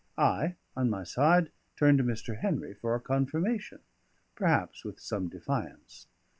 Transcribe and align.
I, 0.17 0.55
on 0.75 0.89
my 0.89 1.03
side, 1.03 1.51
turned 1.75 1.99
to 1.99 2.03
Mr. 2.03 2.39
Henry 2.39 2.73
for 2.73 2.95
a 2.95 2.99
confirmation; 2.99 3.81
perhaps 4.35 4.83
with 4.83 4.99
some 4.99 5.27
defiance. 5.27 6.07